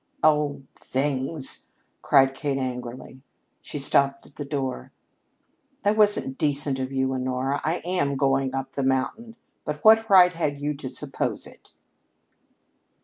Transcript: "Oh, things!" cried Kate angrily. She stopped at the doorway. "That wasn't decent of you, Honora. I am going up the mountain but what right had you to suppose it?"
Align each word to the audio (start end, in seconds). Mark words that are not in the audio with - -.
"Oh, 0.23 0.63
things!" 0.73 1.69
cried 2.01 2.33
Kate 2.33 2.57
angrily. 2.57 3.21
She 3.61 3.77
stopped 3.77 4.25
at 4.25 4.35
the 4.35 4.43
doorway. 4.43 4.87
"That 5.83 5.95
wasn't 5.95 6.39
decent 6.39 6.79
of 6.79 6.91
you, 6.91 7.13
Honora. 7.13 7.61
I 7.63 7.83
am 7.85 8.15
going 8.15 8.55
up 8.55 8.71
the 8.71 8.81
mountain 8.81 9.35
but 9.63 9.85
what 9.85 10.09
right 10.09 10.33
had 10.33 10.59
you 10.59 10.73
to 10.73 10.89
suppose 10.89 11.45
it?" 11.45 11.73